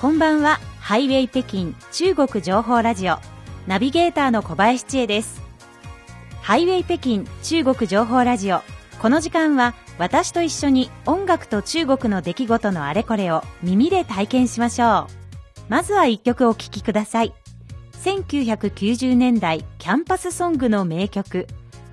[0.00, 0.58] こんばんは。
[0.78, 3.18] ハイウェイ北京中国情報ラジオ。
[3.66, 5.42] ナビゲーターの小林千恵です。
[6.40, 8.62] ハイウェイ北京中国情報ラジオ。
[8.98, 15.60] この時間は私と一緒に音楽と中国の出来事のあれこれを耳で体験しましょう。
[15.68, 17.34] まずは一曲お聴きください。
[18.02, 21.46] 1990年代キャンパスソングの名曲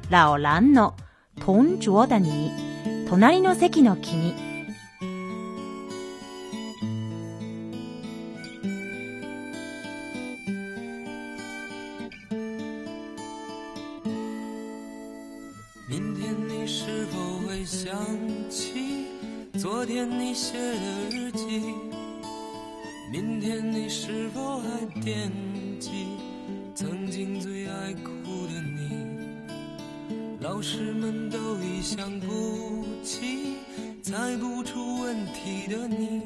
[0.10, 0.96] ラオランの
[1.42, 3.10] トンジュオダニー。
[3.10, 4.47] 隣の席の君。
[20.10, 21.62] 你写的日记？
[23.12, 25.32] 明天你是否还惦
[25.80, 26.08] 记
[26.76, 29.08] 曾经最爱哭的你？
[30.40, 33.56] 老师们都已想不起
[34.02, 36.22] 猜不出问题的你，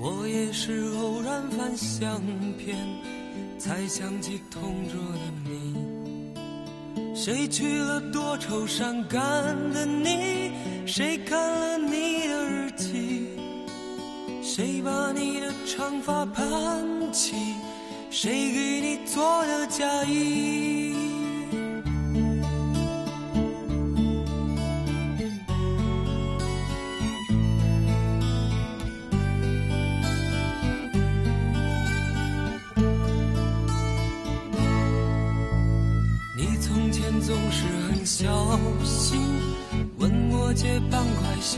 [0.00, 2.20] 我也是偶然翻相
[2.56, 2.76] 片
[3.58, 5.00] 才想起同桌。
[7.28, 9.20] 谁娶了多愁善感
[9.74, 10.50] 的你？
[10.86, 13.28] 谁看了你的日记？
[14.42, 16.42] 谁把你的长发盘
[17.12, 17.34] 起？
[18.08, 20.87] 谁给你做的嫁衣？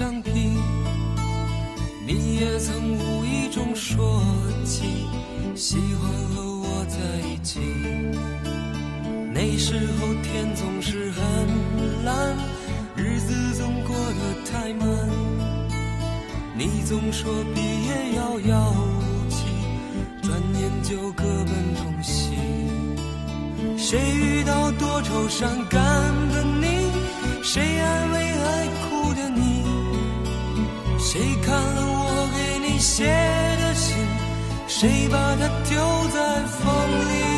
[0.00, 0.30] 块橡皮。
[2.06, 4.22] 你也曾无意中说
[4.64, 5.06] 起，
[5.54, 6.96] 喜欢和我在
[7.28, 7.60] 一起。
[9.32, 11.22] 那时候天总是很
[12.04, 12.34] 蓝，
[12.96, 14.88] 日子总过得太慢。
[16.56, 19.44] 你总说毕业遥遥无期，
[20.22, 22.32] 转眼就各奔东西。
[23.76, 26.09] 谁遇到多愁善感
[33.00, 33.96] 写的信？
[34.68, 35.78] 谁把它丢
[36.12, 36.68] 在风
[37.08, 37.29] 里？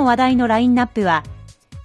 [0.00, 1.22] の話題のラインナップは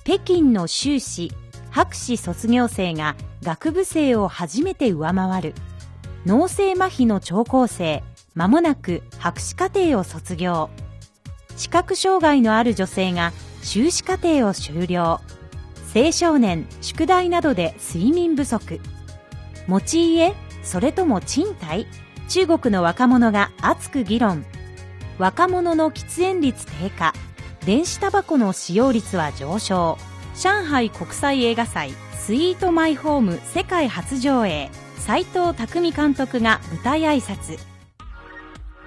[0.05, 1.33] 北京の修士
[1.69, 5.53] 博士卒業生が学部生を初めて上回る
[6.25, 8.01] 脳性麻痺の聴講生
[8.33, 10.69] まもなく博士課程を卒業。
[11.57, 15.19] 視覚障害のある女性が修士課程を修了。
[15.93, 18.79] 青少年宿題などで睡眠不足。
[19.67, 20.33] 持ち家
[20.63, 21.85] それとも賃貸？
[22.29, 24.45] 中国の若者が熱く議論。
[25.19, 27.13] 若者の喫煙率低下。
[27.65, 29.97] 電子タバコの使用率は上昇。
[30.35, 34.69] 上海国際映画祭スイートマイホーム世界初上映。
[34.97, 37.57] 斉藤匠監督が舞台挨拶。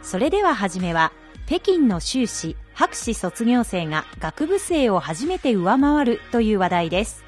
[0.00, 1.12] それでは初めは
[1.46, 7.24] 北京の修士博士卒業生が学部生を初めて上回るという話題です。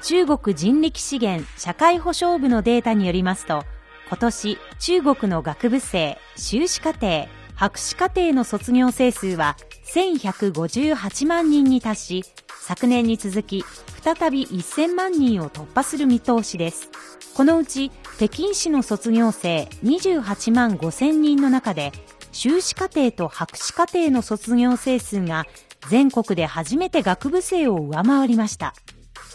[0.00, 3.64] 中国人力資源社会保障部のデータによりますと
[4.08, 7.28] 今年中国の学部生修士課程
[7.58, 9.56] 博士課程の卒業生数は
[9.92, 12.24] 1158万人に達し
[12.60, 13.64] 昨年に続き
[14.00, 16.88] 再び1000万人を突破する見通しです。
[17.34, 21.90] このうち北京市の卒業生28万5000人の中で
[22.30, 25.44] 修士課程と博士課程の卒業生数が
[25.88, 28.72] 全国で初めて学部生を上回りました。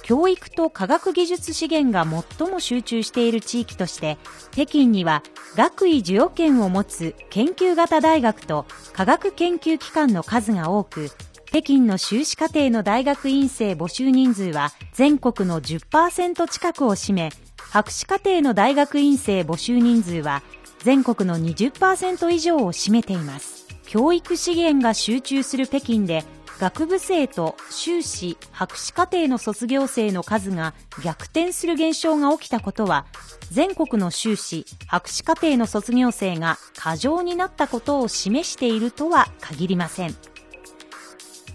[0.03, 2.05] 教育と科学技術資源が
[2.37, 4.17] 最も集中している地域として
[4.51, 5.23] 北京には
[5.55, 11.09] 学位授与権を持つ研究型大学と科学研究機関の数が多く
[11.45, 20.43] 北京の修士課程の大学院生募集人数は全国の10%近くを占め博士課程の大学院生募集人数は
[20.79, 23.63] 全国の20%以上を占めています。
[23.85, 26.23] 教育資源が集中する北京で
[26.59, 30.73] 学部生と修士、博士課程の卒業生の数が
[31.03, 33.05] 逆転する現象が起きたことは、
[33.51, 40.15] 全国の修士、博士課程の卒業生が過剰になったことを示しているとは限りません。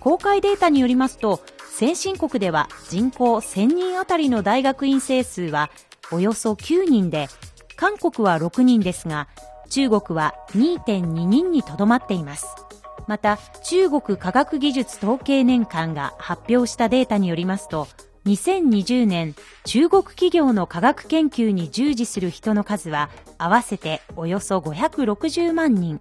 [0.01, 1.41] 公開データによりますと、
[1.71, 5.71] 先進国では人口1000人あたりの大学院生数は
[6.11, 7.29] およそ9人で、
[7.77, 9.29] 韓国は6人ですが、
[9.71, 12.47] 中国は2.2人にとどまっています。
[13.09, 17.89] また中国科学技術統計年間が発表したデータによりますと
[18.27, 19.35] 2020年
[19.65, 23.09] 中国企業の科学研究に従事する人の数は
[23.39, 26.01] 合わせておよそ560万人。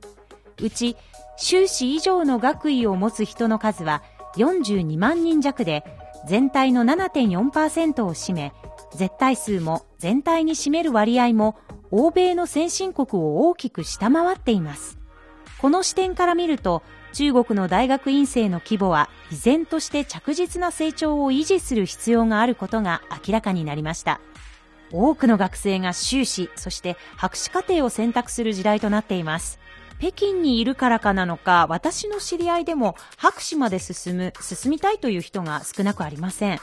[0.61, 0.97] うち
[1.37, 4.03] 修士以上の学位を持つ人の数は
[4.35, 5.85] 42万人弱で
[6.27, 8.53] 全体の7.4%を占め
[8.93, 11.55] 絶対数も全体に占める割合も
[11.91, 14.97] 欧米の先進国を大きく下回っています。
[15.59, 16.83] この視点から見ると
[17.13, 24.19] 中国の大学院生の規模は依然として着実な成長を維持する必要があることが明らかになりました。
[24.91, 29.59] 多くの学生が修士そして博士課程を選択する時代となっています。
[29.99, 36.59] 北京にいるからかなのか私の知り合いでも博士まで進む進みたいという人が少なくありません。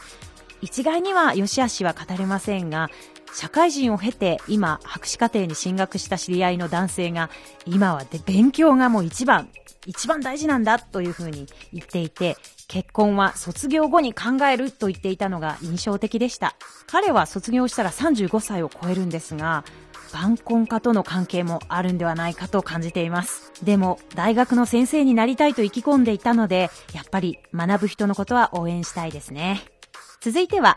[0.61, 2.89] 一概には良し悪しは語れませんが
[3.35, 7.29] 社会人を経て今博士課程に進学した知り合いの男性が
[7.67, 9.49] 今は勉強がもう一番。
[9.87, 12.37] 一番大事なんだというふうに言っていて
[12.69, 16.57] 結婚は卒業後に考えると言っていたのが印象的でした。
[16.87, 19.65] 彼は卒業したら35歳を超えるんですが
[20.13, 23.53] 晩婚化との関係もあるんではないかと感じています。
[23.63, 29.63] でも大学の先生になりたいと意気込んでいたのでやっぱり学ぶ人のことは応援したいですね。
[30.21, 30.77] 続いては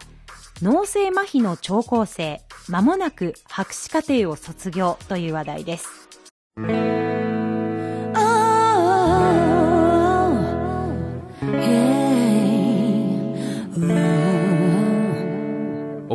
[0.61, 6.09] 脳性麻痺の聴講生まもなく博士課程を卒業という話題です。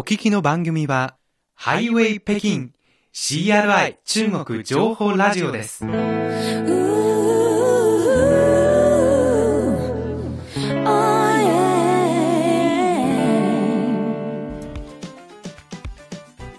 [0.03, 1.17] 聞きの番組は、
[1.55, 2.71] ハイウェイ北京
[3.13, 5.85] CRI 中国情報ラジオです。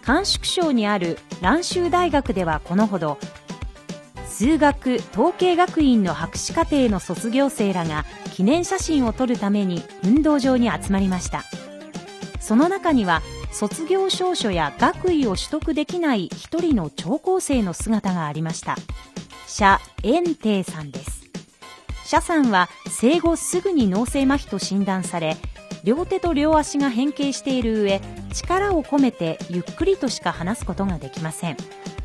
[0.06, 3.18] 甘粛省にある蘭州大学ではこのほど
[4.28, 11.44] 数学統計学院の博士課程の卒業生らが記念写真を撮るために運動場に集まりました
[12.44, 13.22] その中には
[13.54, 18.76] 卒業証書や学位を取得できない一人の聴講生の姿がありました。
[19.48, 21.24] 謝炎帝さんです。
[22.04, 25.38] 謝さんは生後すぐに脳性麻痺と診断され
[25.86, 28.02] 両手と両足が変形している上
[28.34, 31.58] 力を込めてゆっくりとしか話すことができません。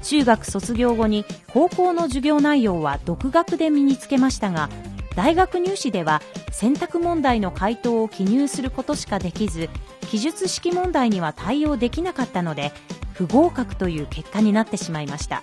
[0.04, 4.70] 中学卒業後に高校の授業内容は独学で身につけましたが
[5.18, 6.22] 大学入試では
[6.52, 9.68] 選択問題の回答を記入することしかできず
[10.02, 12.70] 記述式問題には対応できなかったので
[13.14, 15.42] 不合格という結果になってしまいました。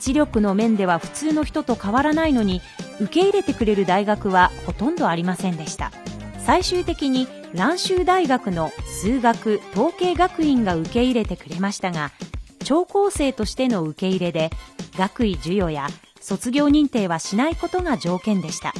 [0.00, 2.62] 知力の面では普通の人と変わらないのに
[3.00, 5.92] 受け入れてくれる大学はほとんどありませんでした。
[6.44, 12.10] 最終的に蘭州大学の数学統計学院が受け入れてくれましたが
[12.64, 14.50] 聴講生としての受け入れで
[14.98, 15.86] 学位授与や
[16.20, 18.74] 卒業認定はしないことが条件でした。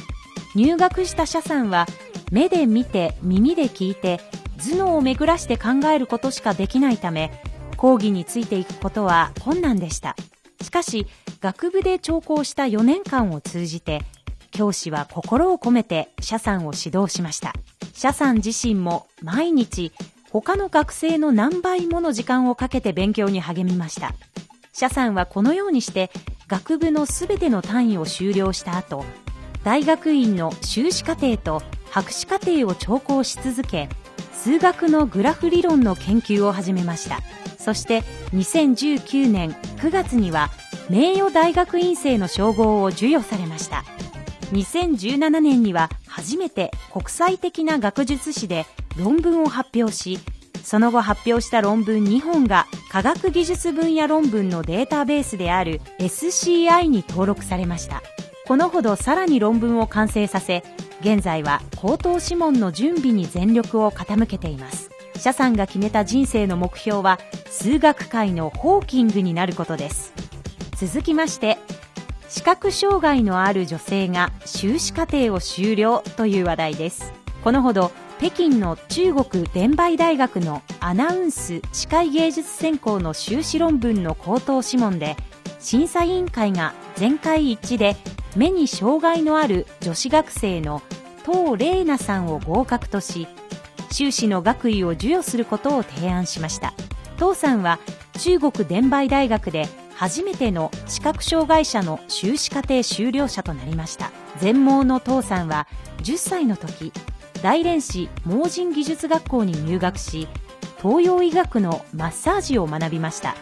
[0.55, 1.87] 入学した社さんは
[2.31, 4.19] 目で見て耳で聞いて
[4.57, 7.31] 頭脳を巡らして考えることしかできないため
[7.77, 10.15] 講義についていくことは困難でした。
[10.61, 11.07] しかし
[11.41, 14.01] 学部で聴講した4年間を通じて
[14.51, 17.53] 教師は心を込めて社さんを指導しました。
[17.93, 19.91] 社さん自身も毎日
[20.31, 24.13] 他の学生の何倍もの時間をかけて勉強に励みました。
[24.71, 26.09] 社さんはこのようにして
[26.47, 29.05] 学部のすべての単位を修了した後
[29.63, 33.87] 大学院の修士課程と博士課程を聴講し続け
[34.33, 37.19] 数学のグラフ理論の研究を始めました。
[37.57, 38.01] そして
[38.33, 40.49] 2019年9月には
[40.89, 43.85] 名誉大学院生の称号を授与されました。
[44.51, 48.65] 2017年には初めて国際的な学術誌で
[48.97, 50.19] 論文を発表し
[50.63, 58.03] その後発表した論文2本が科学技術分野論文のデータベースである SCI に登録されました。
[58.45, 60.63] このほどさらに論文を完成させ
[60.99, 64.89] 現在は口頭諮問の準備に全力を傾けています。
[65.15, 70.13] 謝さんが決めた人生の目標は数学界のホーキングになることです。
[70.75, 71.57] 続きまして
[72.27, 77.13] 視覚障害のある女性が修士課程を修了という話題です。
[77.45, 85.15] このほど北京の中国伝媒大学のアナウンス視界芸術専攻の修士論文の口頭諮問で
[85.59, 87.95] 審査委員会が全会一致で
[88.35, 90.81] 目に障害のある女子学生の
[91.23, 93.27] 唐玲奈さんを合格とし
[93.91, 96.73] 修士の学位を授与することを提案しました。
[97.17, 97.79] 唐さんは
[98.19, 104.11] 中国伝媒大学で初めての視覚障害者の修士課程修了者となりました。
[104.39, 105.67] 全盲の唐さんは
[105.99, 106.91] 10歳の時
[107.43, 110.27] 大連市盲人技術学校に入学し
[110.81, 113.35] 東洋医学のマッサージを学びました。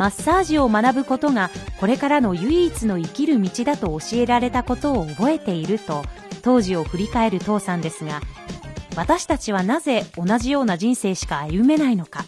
[0.00, 6.02] マッサージを学ぶことがこれからの唯一の生きる道だと教えられたことを覚えていると
[6.40, 8.22] 当時を振り返る父さんですが
[8.96, 12.24] 私たちはなぜ同じような人生しか歩めないのか。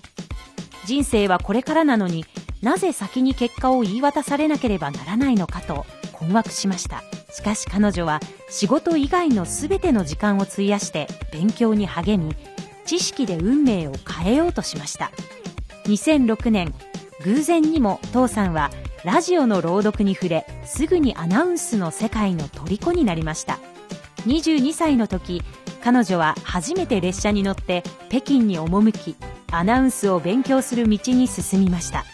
[0.84, 2.26] 人生はこれからなのに
[2.60, 7.02] なぜ先に結果を言い渡されなければならないのかと困惑しました。
[7.32, 12.36] しかし彼女は仕事以外の全ての時間を費やして勉強に励み
[12.84, 15.10] 知識で運命を変えようとしました。
[15.86, 16.74] 2006年
[17.24, 18.70] 偶然にも父さんは
[19.04, 23.58] ラジオの朗読に触れすぐにアナウンスの世界の虜になりました。
[24.26, 25.42] 22歳の時
[25.82, 29.16] 彼女は初めて列車に乗って北京に赴き
[29.50, 32.04] アナウンスを勉強する道に進みました。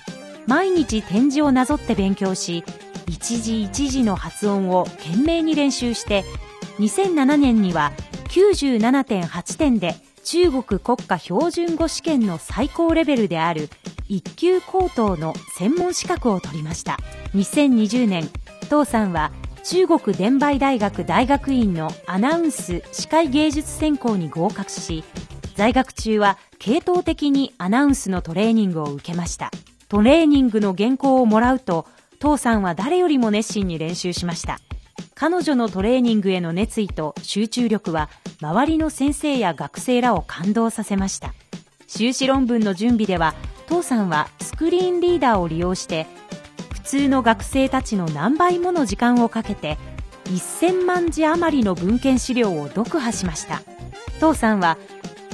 [0.47, 2.65] 毎日点字をなぞって勉強し
[3.07, 6.25] 一字一字の発音を懸命に練習して
[6.79, 7.93] 2007年には
[8.29, 13.69] 97.8点で中国国家標準語試験の最高レベルである
[14.09, 16.99] 一級高等の専門資格を取りました。
[17.35, 18.29] 2020年
[18.69, 19.33] 父さんは
[19.65, 25.05] 中国伝媒大学大学院のアナウンス視界芸術専攻に合格し
[25.57, 29.50] 在学中は系統的にアナウンスのトレーニングを受けました。
[29.88, 31.87] トレーニングの原稿をもらうと
[32.19, 34.61] 父さんは誰よりも熱心に練習しました。
[35.15, 38.09] 彼女のトレーニングへの熱意と集中力は
[38.41, 41.35] 周りの先生や学生らを感動させました。
[41.88, 43.35] 修士論文の準備では
[43.66, 46.07] 父さんはスクリーンリーダーを利用して
[46.71, 49.78] 普通の学生たちの何倍もの時間をかけて
[50.26, 53.62] 1000万字余りの文献資料を読破しました。
[54.21, 54.76] 父さんは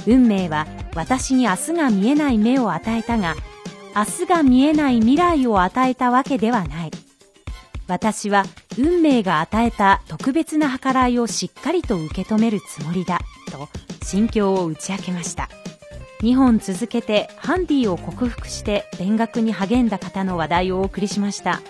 [0.07, 3.35] 運命は私に明日が見えない目を与えたが
[3.95, 6.91] 明日が見えない未来を与えたわけではない。
[7.87, 8.45] 私は
[8.77, 13.19] 運命が与えた特別な計らいをしっかりと受け止めるつもりだ
[13.51, 13.67] と
[14.03, 15.49] 心境を打ち明けました。
[16.25, 21.61] 2本続けてハンディを克服して勉学に励んだ方の話題をお送りしました。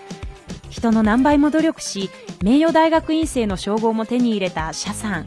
[0.69, 2.09] 人の何倍も努力し
[2.41, 5.25] 名誉大学院生の称号も手に入れた謝さん。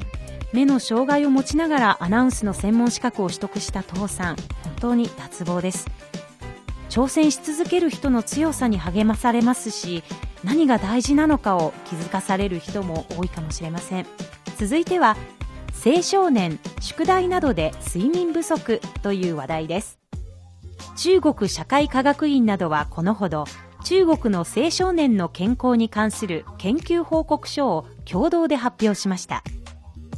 [0.54, 4.36] 目の障害を持ちながらアナウンスの専門資格を取得した父さん。
[4.64, 5.86] 本当に脱帽です。
[6.88, 10.02] 挑戦し続ける人の強さに励まされますし
[10.42, 14.06] 何が大事なのかを気づかされる人も多いかもしれません。
[14.56, 15.18] 続いては
[15.84, 20.00] 青少年宿題などで睡眠不足という話題です。
[20.96, 23.44] 中国社会科学院などはこのほど
[23.84, 29.44] 中国の青少年の健康に関する研究報告書を共同で発表しました。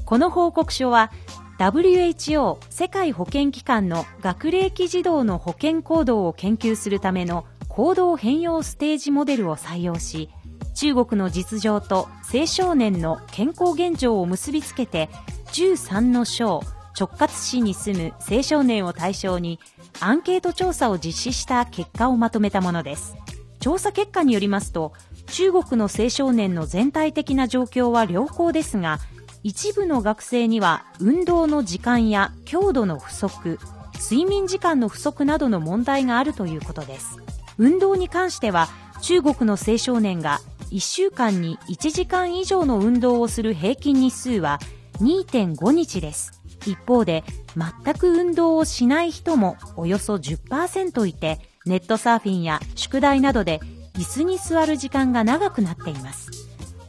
[0.06, 1.12] この報告書は
[1.58, 10.30] WHO 世界保健機関の学齢期児童の保健行動を研究するための行動変容ステージモデルを採用し
[10.74, 15.10] 中国の実情と青少年の健康現状を結びつけて
[15.52, 16.62] 13の省
[16.98, 19.58] 直轄市に住む青少年を対象に
[20.00, 23.16] アンケート調査を実施した結果をまとめたものです。
[23.58, 24.92] 調査結果によりますと
[25.26, 28.98] 中国の青少年の全体的な状況は良好ですが
[29.42, 33.58] 一部の学生には運動の時間や強度の不足
[34.00, 37.18] 睡眠時間の不足などの問題があるということです。
[37.58, 38.68] 運動に関しては
[39.02, 40.40] 中国の青少年が
[40.70, 44.58] 1週間に1時間以上の運動をする平均日数は
[45.00, 46.40] 2.5日です。
[46.66, 47.24] 一方で
[47.56, 53.60] 全く運動をしない人もおよそ10%いてネットサーフィンや宿題などで
[53.94, 56.30] 椅子に座る時間が長くなっています。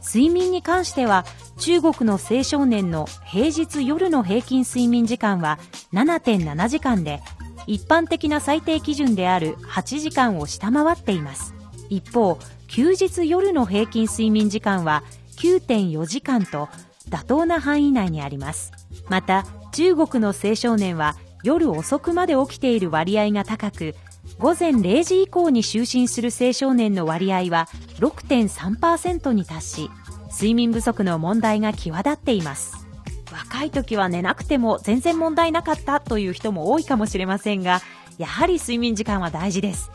[0.04, 1.24] 睡眠に関しては
[1.58, 5.58] 中国の青少年の平日夜の平均睡眠時間は
[5.92, 7.20] 7.7時間で
[7.66, 11.54] 一般的な最低基準である8時間を下回っています。
[11.88, 15.02] 一方休日夜の平均睡眠時間は
[15.36, 16.68] 9.4時間と
[17.10, 18.72] 妥当な範囲内にあります
[19.08, 23.94] また中国の青少年は夜遅くまで起きている割合が高く
[24.38, 27.68] 午前0時以降に就寝する青少年の割合は
[27.98, 29.90] 6.3%に達し
[30.30, 32.82] 睡眠不足の問題が際立っています
[33.32, 37.80] 若い時は寝なくても全然問題なかったという人も多いかもしれませんが、
[38.18, 39.90] やはり睡眠時間は大事です。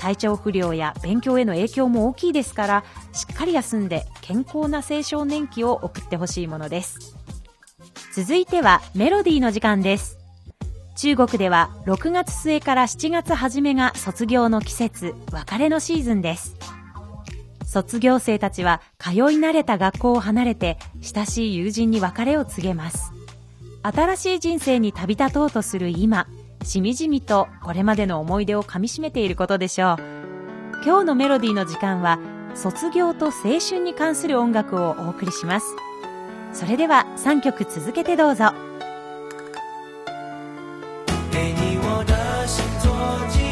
[0.00, 7.16] 体調不良や勉強への影響も大きいですから、しっかり休んで健康な青少年期を送ってほしいものです。
[8.14, 10.18] 続いてはメロディーの時間です。
[10.96, 16.56] 中国では6月末から7月初めが卒業の季節、別れのシーズンです。
[17.64, 23.12] 卒業生たちは通い慣れた学校を離れて親しい友人に別れを告げます。
[23.82, 26.26] 新しい人生に旅立とうとする今、
[26.62, 29.96] しみじみとこれまでの思い出をかみしめていることでしょう。
[30.84, 32.18] 今日のメロディーの時間は
[32.54, 35.66] 卒業と青春に関する音楽をお送りします。
[36.52, 38.52] それでは3曲続けてどうぞ。
[43.28, 43.47] 又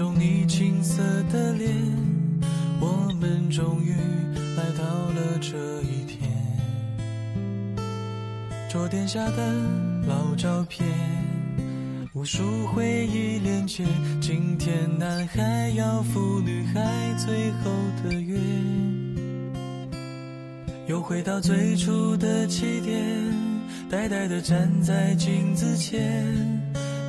[0.00, 1.70] 中你青涩的脸，
[2.80, 3.92] 我们终于
[4.56, 6.18] 来到了这一天。
[8.70, 9.54] 桌垫下的
[10.08, 10.88] 老照片，
[12.14, 13.84] 无数回忆连接。
[14.22, 16.80] 今天男孩要赴女孩
[17.18, 17.70] 最后
[18.02, 18.38] 的约，
[20.86, 22.96] 又回到最初的起点。
[23.90, 26.59] 呆呆地站在镜子前，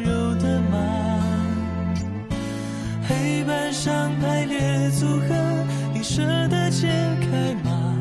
[3.41, 5.25] 黑板上排列组合，
[5.95, 6.87] 你舍得解
[7.21, 7.97] 开吗？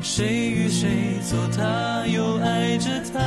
[0.00, 3.20] 谁与谁做他，又爱着他？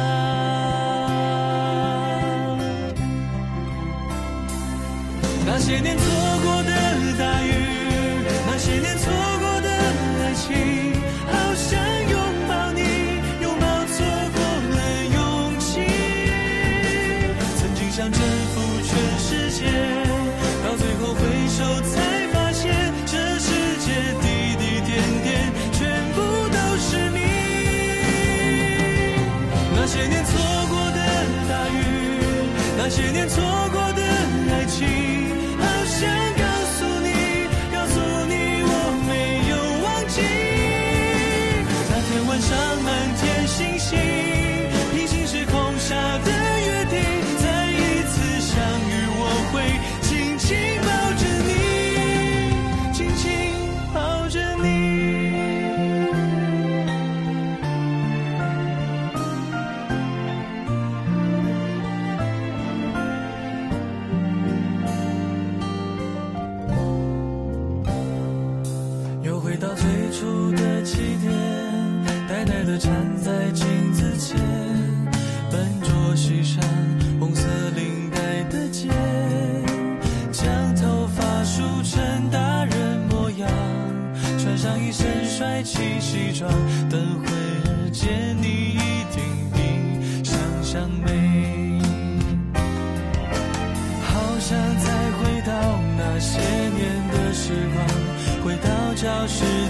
[5.46, 6.04] 那些年错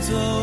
[0.04, 0.43] 走。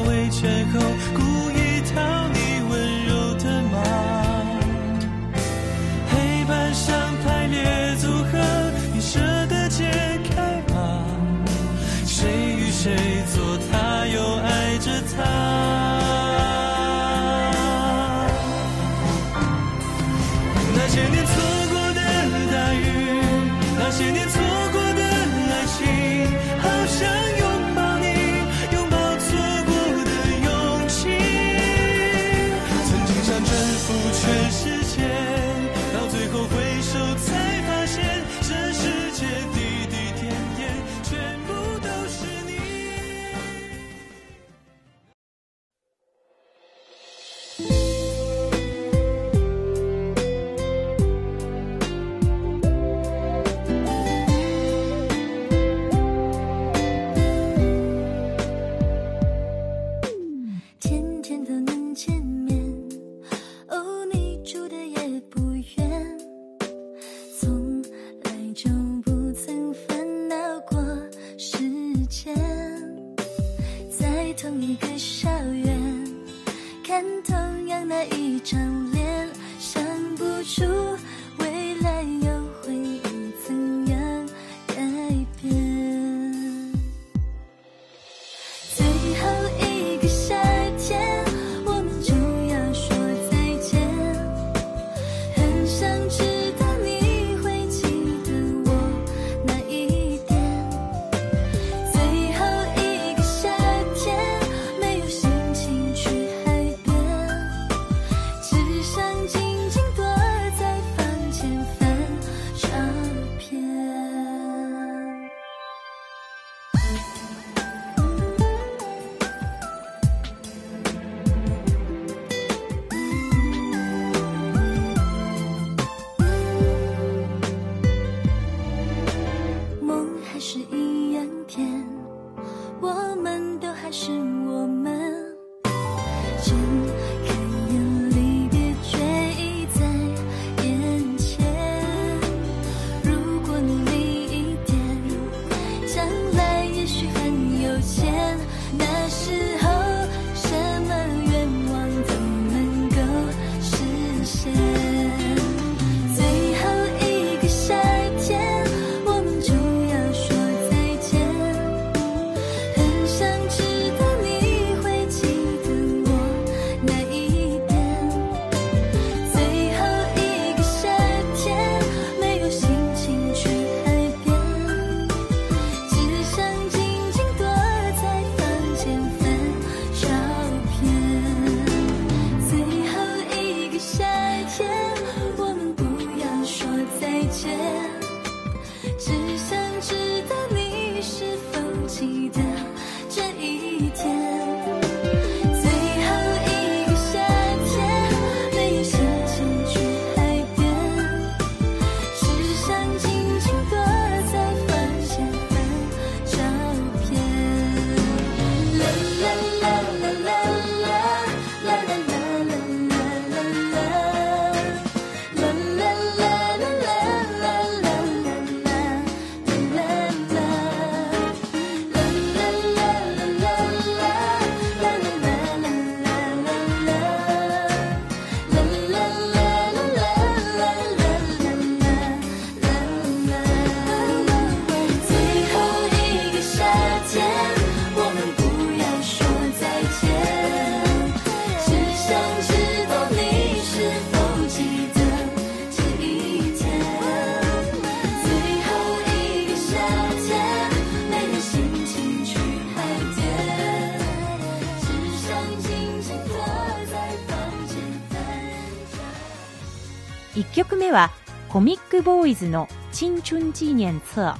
[260.51, 261.11] 1曲目は
[261.49, 264.37] コミックボーイズの「チンチュンチーニェンツア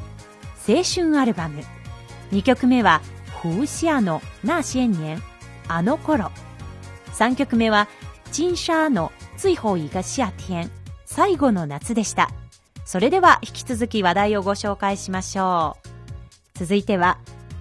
[0.69, 1.63] 青春アルバム。
[2.33, 3.01] 2曲目は
[3.43, 5.23] フーシアの那些年
[5.69, 6.33] あの頃。
[7.15, 7.87] 3曲目は
[8.33, 10.69] チンシャーの最後一个夏天
[11.07, 12.31] 最後の夏でした。
[12.85, 16.59] それでは引き続き話題をご紹介しましょう。
[16.59, 17.19] 続いては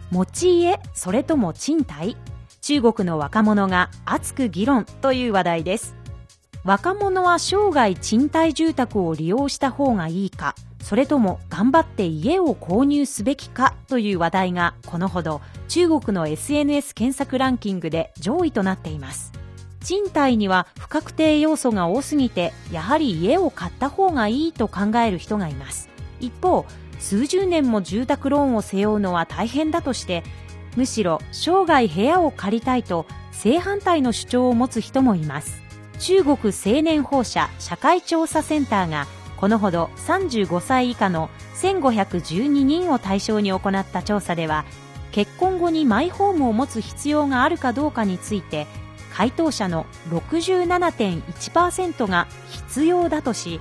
[0.09, 2.17] 持ち家それとも賃貸？
[2.61, 5.98] 中国の若者が熱く議論という話題です。
[6.63, 19.31] 若者は生涯賃貸住宅を利用した方がいいかそれとも頑張って家を購入すべきかという話題がこのほど中国の SNS 検索ランキングで上位となっています。
[19.81, 25.89] 賃貸には不確定要素が多すぎてやはり家を買った方がいいと考える人がいます。
[26.19, 26.65] 一方
[26.99, 30.23] 数十年も住宅ローンを背負うのは大変だとして
[30.75, 35.68] むしろ生涯部屋を借りたいと正反対の主張を持つ人もいます。
[35.99, 39.07] 中国青年放射社会調査センターが
[39.37, 44.65] このほど35歳以下の1512人を対象に行った調査では
[45.11, 48.67] 結婚後にマイホームを持つ必要があるかどうかについて
[49.13, 53.59] 回答者の67.1%が必要だとし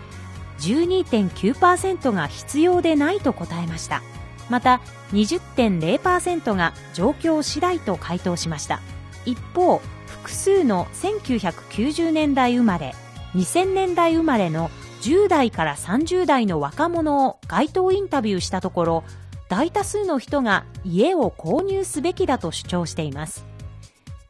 [0.61, 4.03] 12.9%が必要でないと答えました。
[4.49, 4.81] また
[5.13, 8.81] 20.0%が状況次第と回答しました。
[9.25, 9.81] 一方
[10.29, 12.95] 複数の1990年代生まれ
[13.35, 14.69] 2000年代生まれの
[15.01, 19.05] 10代から30代の若者を街頭インタビューしたところ
[19.49, 23.47] 大多数の人が家を購入すべきだと主張しています。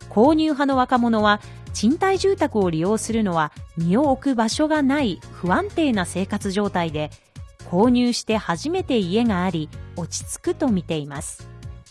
[0.09, 1.41] 購入派の若者は
[1.75, 7.11] 賃貸住宅を利用するのは身を置く場所がない不安定な生活状態で
[7.69, 11.49] 購入して初めて家があり落ち着くと見ています。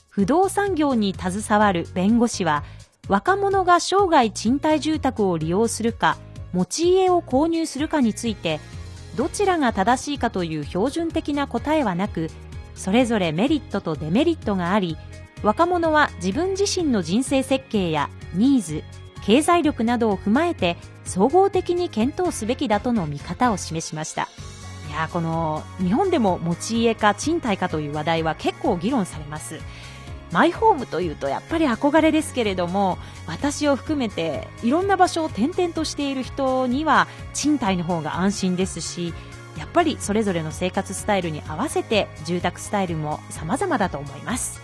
[0.07, 2.63] 不動産業に携わる弁護士は
[3.07, 6.17] 若者が生涯賃貸住宅を利用するか
[6.53, 8.59] 持ち家を購入するかについて
[9.15, 12.29] どちらが正しいかという標準的な答えはなく
[12.75, 14.97] それぞれメリットとデメリットがあり
[15.43, 18.83] 若者は自分自身の人生設計やニーズ
[19.23, 24.29] 経済力などを踏まえて総合的に検討すべきだとの見方を示しました。
[24.89, 29.59] いやこの日本でも持ち家か賃貸かという話題は結構議論されます。
[30.31, 39.13] マイホームというとやっぱり憧れですけれども私を含めていろんな場所を転々としている人には賃貸の方が安心ですし
[39.57, 44.61] やっぱりそれぞれの生活スタイルに合わせて住宅スタイルも様々だと思います。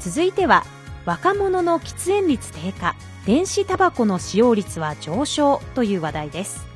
[0.00, 0.64] 続いては
[1.04, 6.66] 若者の喫煙率低下電子タバコの使用率は上昇という話題です。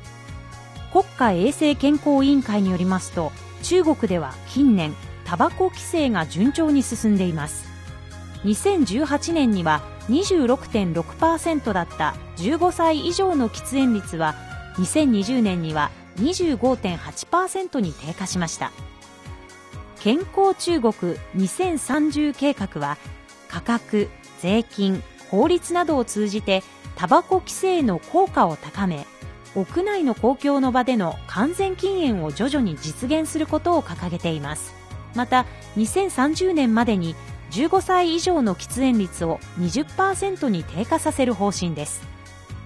[0.91, 7.68] 国家衛生健康委員会によりますと中国では近年タバコ規制が順調に進んでいます。
[8.45, 14.35] 2018年には26.6%だった15歳以上の喫煙率は
[14.75, 18.71] 2020年には25.8%に低下しました。
[19.99, 20.93] 健康中国
[21.35, 22.97] 2030計画は
[23.49, 26.63] 価格税金法律などを通じて
[26.95, 29.05] タバコ規制の効果を高め
[29.55, 34.73] 屋内の公共の場での完全禁煙を徐々に実現することを掲げています。
[35.15, 37.15] また2030年までに
[37.51, 42.01] 15歳以上の喫煙率を20%に低下させる方針です。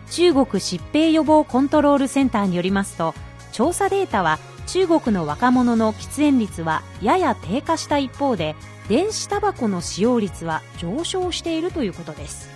[0.09, 3.15] 中国疾病予防コントロールセンターによりますと
[3.51, 8.55] 調査データは中国の若者の喫煙率はやや低下した一方で
[8.89, 12.49] 電子タバコの使用率は上昇しているということです。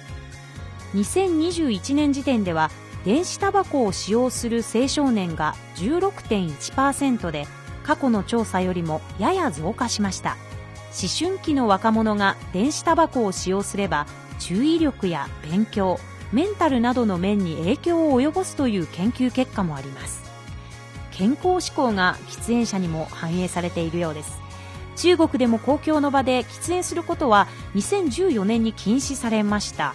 [0.94, 2.70] 2021年時点では
[3.06, 7.48] 電子タバコを使用する青少年が16.1%で
[7.84, 10.38] 過去の調査よりもやや増加しました。
[10.90, 14.08] 思春期の若者が電子タバコを使用すれば
[14.40, 16.00] 注意力や勉強
[16.32, 20.28] メンタルなどの面に影響を及ぼすという研究結果もあります。
[21.12, 24.38] 健康志向が喫煙者にも反映されているようです。
[24.96, 29.94] 中国でも公共の場で喫煙することは2014年に禁止されました。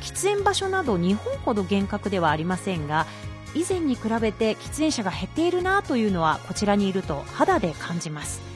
[0.00, 3.06] 喫煙場所など日本ほど厳格ではありませんが
[3.54, 8.53] 以前に比べて喫煙者が減っているなというのはこちらにいると肌で感じます。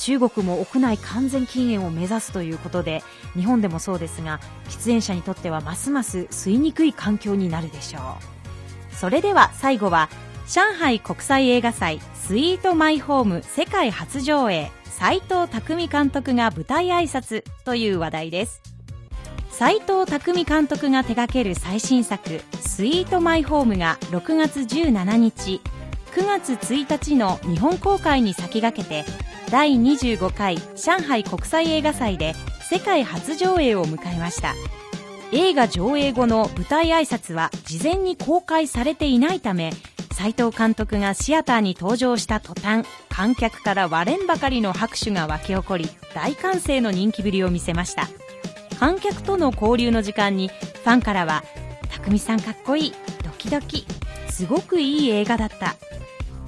[0.00, 3.02] 中国も屋内完全禁煙を目指すということで
[3.34, 8.94] 日本でもそうですが喫煙者にとってはますます吸いにくい環境になるでしょう。
[8.96, 10.08] それでは最後は
[10.48, 18.62] 上海国際映画祭スイートマイホーム世界初上映斉藤匠監督が舞台挨拶という話題です。
[19.50, 25.60] 斉藤匠監督が手掛ける最新作「スイートマイホーム」が6月17日
[26.12, 29.04] 9月1日の日本公開に先駆けて
[29.50, 32.34] 第25回上海国際映画祭で
[32.70, 34.54] 世界初上映を迎えました。
[35.32, 39.72] 映画上映後の舞台挨拶は事前に公開されていないため
[40.12, 48.08] 斉藤監督がシアターに登場した途端観客から割れんばかりの拍手が沸き起こり大歓声の人気ぶりを見せました。
[48.78, 51.44] 観客との交流の時間にファンからは
[51.90, 52.92] 「匠さんかっこいい
[53.24, 53.84] ドキドキ
[54.30, 55.74] すごくいい映画だった」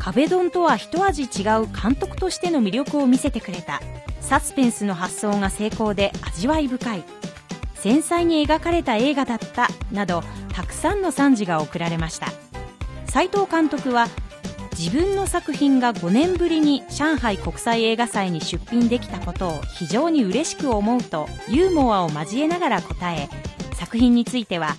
[0.04, 3.80] 壁ドンとは一味違う監督としての魅力を見せてくれた。
[4.20, 7.04] サスペンスの発想が成功で味わい深い。
[7.76, 12.26] 繊細に描かれた映画だったなどたくさんの賛辞が贈られました。
[13.06, 14.08] 斉藤監督は
[14.76, 23.28] 自分の作品が5年ぶりに上海国際映画祭に出品できたことを非常に嬉しく思うとユーモアを交えながら答え
[23.74, 24.74] 作品については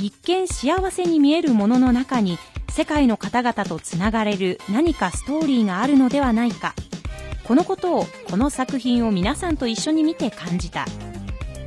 [0.00, 2.38] 一見幸せに見えるものの中に
[2.72, 6.74] 世界の方々とつながれる何かストーリーがあるのではないか。
[7.44, 10.86] このことをこの作品を皆さんと一緒に見て感じた。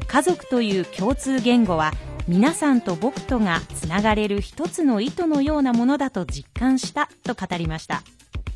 [0.08, 1.92] 家族という共通言語は
[2.28, 8.02] 皆さんと僕とがつながれる一つの糸のようなものだと実感したと語りました。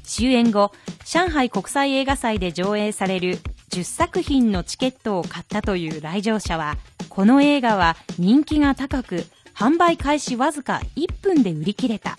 [0.01, 0.71] 終演後
[1.05, 3.37] 上海国際映画祭で上映される
[3.69, 6.77] 10作品のチケットを買ったという来場者は
[7.09, 9.27] この映画は人気が高く
[9.59, 12.15] 販売開始わずか1分で売り切れた。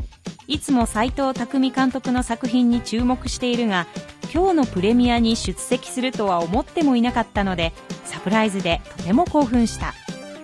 [0.47, 3.86] いつも斉藤匠監督の作品に注目しているが
[4.30, 7.72] 今日のプレミアに出席するとは思ってもいなかったので
[8.05, 9.95] サプライズでとても興奮した。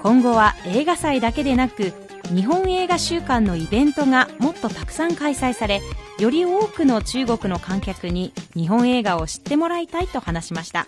[0.03, 1.93] 今後は映画祭だけでなく
[2.35, 5.83] 日本映画週間のイベントがもっとたくさん開催され
[6.19, 10.87] より多くの中国の観客に日本映画を知ってもらいたいと話しました。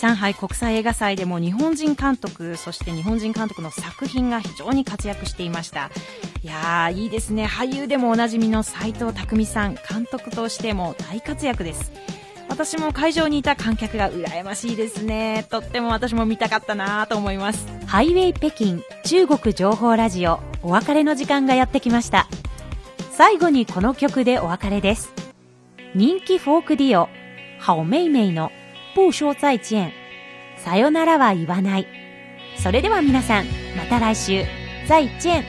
[0.00, 5.90] 上海国際映画祭でも日本人監督そして日本人監督の作品が非常に活躍していました。
[6.42, 7.44] いやーいいですね。
[7.44, 11.92] 俳優でもおなじみの斉藤匠さん監督としても大活躍です。
[12.48, 15.46] 私も会場にいた観客が羨ましいですね。
[15.50, 17.66] とっても私も見たかったなと思います。
[17.86, 22.26] ハイウェイ北京中国情報ラジオお別れの時間がやってきました。
[23.12, 25.12] 最後にこの曲でお別れです。
[25.94, 27.10] 人気フォークディオ
[27.58, 28.50] ハオメイメイの
[28.94, 29.92] 不说再见
[30.56, 31.86] さよならは言わない。
[32.56, 34.44] それでは皆さんまた来週。
[34.86, 35.44] 再见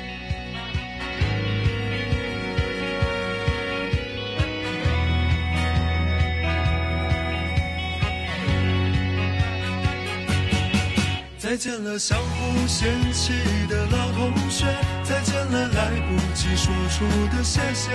[11.37, 13.33] 再见了相互嫌弃
[13.67, 14.65] 的老同学，
[15.03, 17.03] 再见了来不及说出
[17.35, 17.91] 的谢谢，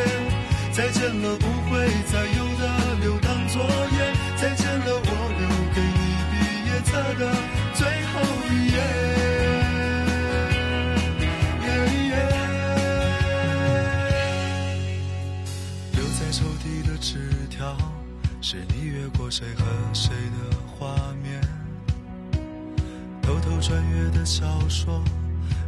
[0.77, 5.99] 再见了不会再有的留堂作业，再见了我留给你
[6.31, 6.37] 毕
[6.69, 7.23] 业册的
[7.73, 7.81] 最
[8.13, 8.13] 后
[8.51, 8.77] 一页。
[15.95, 17.75] 留在抽屉的纸条，
[18.43, 19.65] 是你越过谁和
[19.95, 21.41] 谁的画面。
[23.23, 25.03] 偷偷穿越的小说，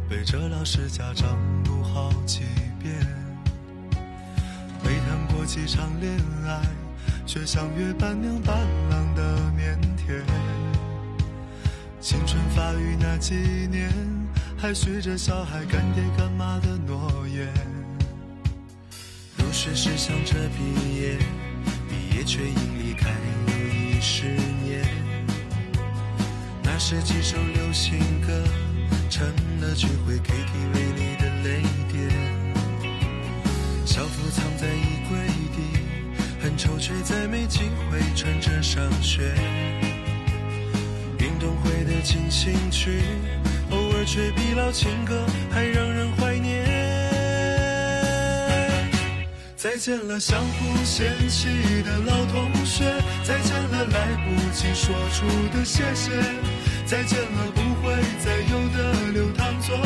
[0.07, 2.41] 背着老师家长读好几
[2.79, 3.18] 遍。
[5.49, 6.61] 几场恋爱，
[7.25, 8.55] 却像约伴娘伴
[8.91, 10.21] 郎的腼腆。
[11.99, 13.33] 青春发育那几
[13.67, 13.91] 年，
[14.55, 17.51] 还许着小孩干爹干妈的诺言。
[19.39, 21.17] 入学时想着毕业，
[21.89, 23.09] 毕业却因离开
[23.47, 24.25] 又一十
[24.63, 24.85] 年。
[26.61, 28.43] 那是几首流行歌，
[29.09, 29.25] 成
[29.61, 30.98] 了聚会 KTV
[36.59, 39.33] 很丑却再没机会穿着上学。
[41.17, 43.01] 运动会的进行曲，
[43.71, 46.65] 偶尔却比老情歌还让人怀念。
[49.55, 51.47] 再见了相互嫌弃
[51.81, 52.83] 的老同学，
[53.23, 55.25] 再见了来不及说出
[55.57, 56.11] 的谢谢，
[56.85, 59.77] 再见了不会再有的流淌作